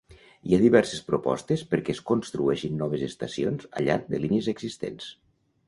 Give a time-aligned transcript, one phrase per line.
[0.51, 5.15] Hi ha diverses propostes perquè es construeixin noves estacions al llarg de línies existents.